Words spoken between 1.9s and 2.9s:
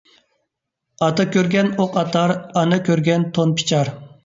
ئاتار، ئانا